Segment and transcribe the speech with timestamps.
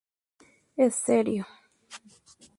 [0.77, 1.45] Es serio.